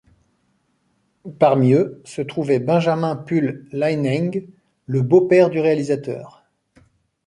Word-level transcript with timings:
Parmi 1.37 1.73
eux 1.73 2.01
se 2.05 2.23
trouvait 2.23 2.57
Benjamin 2.59 3.15
Pule 3.15 3.67
Leinaeng, 3.71 4.47
le 4.87 5.03
beau-père 5.03 5.51
du 5.51 5.59
réalisateur. 5.59 6.43